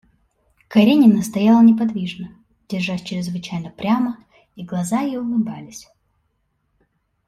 [0.67, 2.29] Каренина стояла неподвижно,
[2.67, 4.17] держась чрезвычайно прямо,
[4.55, 5.87] и глаза ее улыбались.